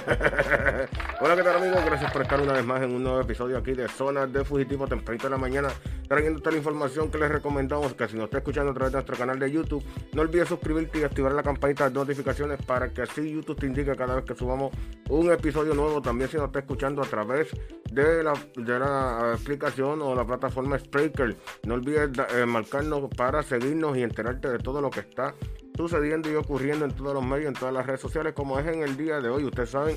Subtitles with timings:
[1.20, 1.84] Hola, ¿qué tal amigos?
[1.84, 4.86] Gracias por estar una vez más en un nuevo episodio aquí de Zonas de Fugitivo
[4.86, 5.68] tempranito de la mañana,
[6.08, 8.96] trayendo toda la información que les recomendamos, que si nos está escuchando a través de
[8.96, 13.02] nuestro canal de YouTube, no olvides suscribirte y activar la campanita de notificaciones para que
[13.02, 14.72] así YouTube te indique cada vez que subamos
[15.08, 16.00] un episodio nuevo.
[16.00, 17.48] También si nos está escuchando a través
[17.90, 23.96] de la, de la aplicación o la plataforma Spreaker, no olvides eh, marcarnos para seguirnos
[23.96, 25.34] y enterarte de todo lo que está
[25.80, 28.82] sucediendo y ocurriendo en todos los medios, en todas las redes sociales, como es en
[28.82, 29.44] el día de hoy.
[29.44, 29.96] Ustedes saben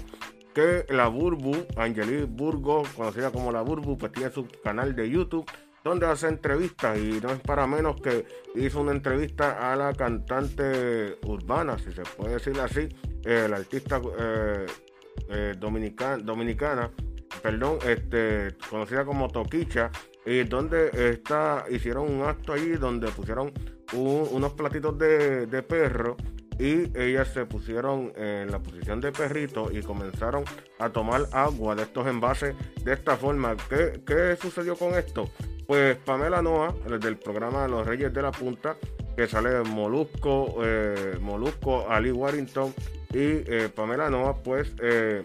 [0.54, 5.46] que la Burbu, Angelique Burgo, conocida como la Burbu, pues tiene su canal de YouTube
[5.84, 8.26] donde hace entrevistas y no es para menos que
[8.56, 12.88] hizo una entrevista a la cantante urbana, si se puede decir así,
[13.26, 14.66] eh, la artista eh,
[15.30, 16.90] eh, dominicana,
[17.42, 19.92] perdón, este, conocida como Toquicha,
[20.26, 23.52] y donde está, hicieron un acto ahí donde pusieron
[23.94, 26.18] unos platitos de, perro
[26.60, 30.44] y ellas se pusieron en la posición de perrito y comenzaron
[30.80, 33.56] a tomar agua de estos envases de esta forma.
[33.70, 35.30] ¿Qué, sucedió con esto?
[35.66, 38.76] Pues Pamela Noa, del programa Los Reyes de la Punta,
[39.16, 42.74] que sale Molusco, eh, Molusco, Ali Warrington
[43.12, 45.24] y eh, Pamela Noa, pues eh,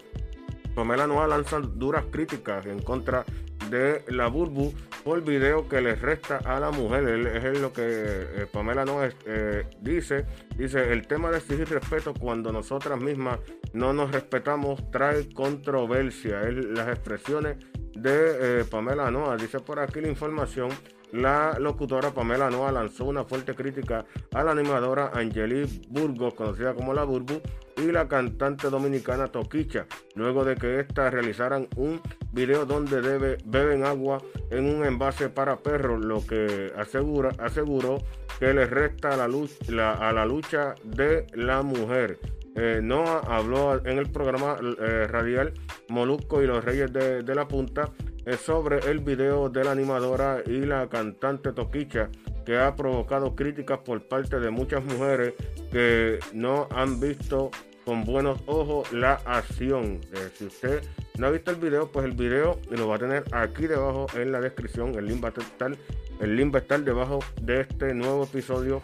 [0.75, 3.25] Pamela Noa lanza duras críticas en contra
[3.71, 4.73] de la Burbu
[5.05, 7.09] por video que le resta a la mujer.
[7.09, 10.27] Es lo que eh, Pamela no eh, dice.
[10.57, 13.39] Dice, el tema de exigir respeto cuando nosotras mismas
[13.73, 16.43] no nos respetamos trae controversia.
[16.43, 17.57] Es las expresiones
[17.95, 19.37] de eh, Pamela Noa.
[19.37, 20.71] Dice por aquí la información
[21.13, 26.93] la locutora Pamela Noa lanzó una fuerte crítica a la animadora Angelique Burgos, conocida como
[26.93, 27.41] la Burbu,
[27.77, 32.01] y la cantante dominicana Toquicha, luego de que éstas realizaran un
[32.33, 33.01] video donde
[33.45, 34.19] beben agua
[34.51, 37.99] en un envase para perros, lo que asegura, aseguró
[38.41, 42.19] que le resta la luz, a la lucha de la mujer.
[42.57, 45.53] Eh, Noah habló en el programa eh, radial
[45.89, 47.93] Molusco y los Reyes de la Punta
[48.37, 52.11] sobre el video de la animadora y la cantante Toquicha
[52.45, 55.35] que ha provocado críticas por parte de muchas mujeres
[55.71, 57.51] que no han visto
[57.85, 60.01] con buenos ojos la acción.
[60.13, 60.83] Eh, si usted
[61.19, 64.33] no ha visto el video, pues el video lo va a tener aquí debajo en
[64.33, 64.95] la descripción.
[64.95, 65.77] El link va a estar,
[66.21, 68.83] el link va a estar debajo de este nuevo episodio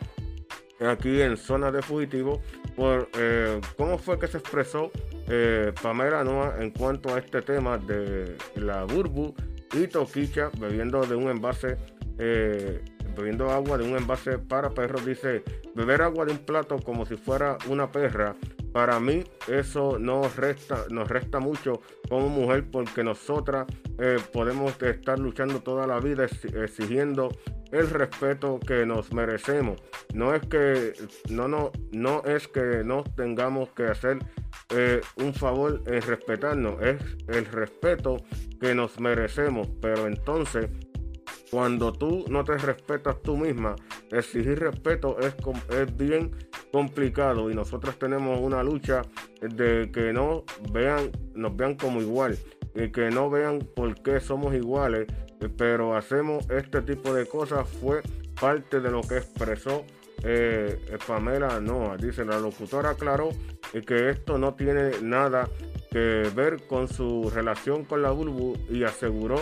[0.81, 2.41] aquí en Zona de Fugitivo
[2.77, 4.91] por eh, cómo fue que se expresó
[5.29, 9.35] eh, Pamela Noa en cuanto a este tema de la Burbu
[9.73, 11.77] y Toquicha bebiendo de un envase,
[12.19, 12.83] eh,
[13.17, 15.05] bebiendo agua de un envase para perros.
[15.05, 15.43] Dice,
[15.75, 18.37] beber agua de un plato como si fuera una perra.
[18.75, 23.69] Para mí eso nos resta, nos resta mucho como mujer porque nosotras
[24.01, 27.29] eh, podemos estar luchando toda la vida exigiendo
[27.71, 29.81] el respeto que nos merecemos.
[30.13, 30.93] No es que
[31.31, 34.19] no, no, no es que nos tengamos que hacer
[34.71, 36.97] eh, un favor en respetarnos, es
[37.29, 38.17] el respeto
[38.61, 39.69] que nos merecemos.
[39.81, 40.69] Pero entonces,
[41.49, 43.77] cuando tú no te respetas tú misma,
[44.11, 45.33] exigir respeto es,
[45.71, 46.33] es bien
[46.75, 49.03] complicado y nosotros tenemos una lucha
[49.41, 50.43] de que no
[50.73, 52.37] vean, nos vean como igual
[52.75, 55.07] y que no vean por qué somos iguales,
[55.57, 58.03] pero hacemos este tipo de cosas fue
[58.41, 59.85] parte de lo que expresó
[60.25, 60.77] eh,
[61.07, 61.97] Pamela Noa.
[61.97, 63.29] Dice la locutora aclaró
[63.87, 65.49] que esto no tiene nada
[65.93, 69.41] que ver con su relación con la Bulbu y aseguró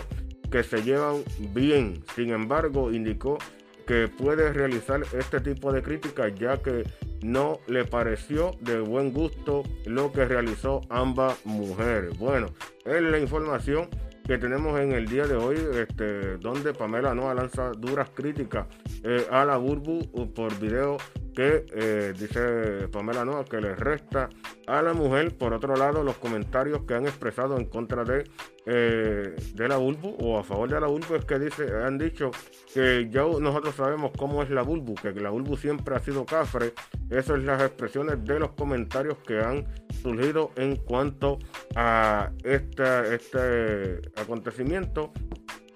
[0.50, 1.22] que se llevan
[1.54, 2.04] bien.
[2.14, 3.38] Sin embargo, indicó
[3.86, 6.84] que puede realizar este tipo de críticas ya que
[7.22, 12.18] no le pareció de buen gusto lo que realizó ambas mujeres.
[12.18, 12.48] Bueno,
[12.84, 13.88] es la información
[14.26, 18.66] que tenemos en el día de hoy, este, donde Pamela Noa lanza duras críticas
[19.02, 20.96] eh, a la Burbu por video
[21.34, 24.28] que eh, dice Pamela Noa que le resta
[24.66, 25.36] a la mujer.
[25.36, 28.24] Por otro lado, los comentarios que han expresado en contra de,
[28.66, 32.30] eh, de la Bulbu o a favor de la Bulbu es que dice, han dicho
[32.72, 36.72] que ya nosotros sabemos cómo es la Bulbu, que la Bulbu siempre ha sido cafre.
[37.10, 39.66] Esas son las expresiones de los comentarios que han
[40.02, 41.38] surgido en cuanto
[41.74, 45.12] a esta, este acontecimiento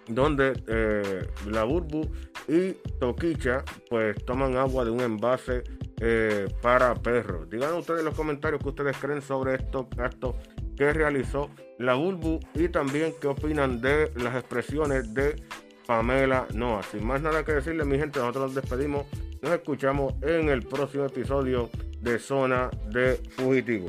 [0.08, 2.08] donde eh, la Burbu
[2.48, 5.62] y Toquicha pues toman agua de un envase
[6.00, 7.48] eh, para perros.
[7.50, 10.36] Digan ustedes en los comentarios que ustedes creen sobre estos actos
[10.76, 15.42] que realizó la Burbu y también qué opinan de las expresiones de
[15.86, 16.82] Pamela Noa.
[16.82, 19.06] Sin más nada que decirle, mi gente, nosotros nos despedimos.
[19.40, 21.70] Nos escuchamos en el próximo episodio
[22.00, 23.88] de Zona de Fugitivo.